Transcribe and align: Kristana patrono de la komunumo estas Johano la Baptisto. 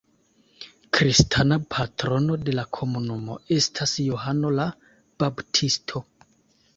Kristana 0.97 1.57
patrono 1.75 2.37
de 2.47 2.55
la 2.59 2.63
komunumo 2.77 3.35
estas 3.57 3.93
Johano 4.07 4.51
la 4.61 4.65
Baptisto. 5.25 6.03